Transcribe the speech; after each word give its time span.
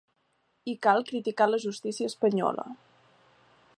I 0.71 0.73
cal 0.87 1.03
criticar 1.11 1.47
la 1.51 1.59
justícia 1.67 2.11
espanyola. 2.13 2.67